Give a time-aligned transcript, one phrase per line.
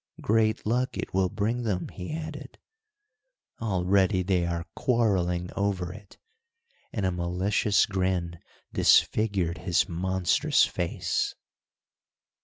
[0.19, 2.57] "Great luck it will bring them," he added.
[3.61, 6.17] "Already they are quarreling over it,"
[6.91, 8.39] and a malicious grin
[8.73, 11.35] disfigured his monstrous face.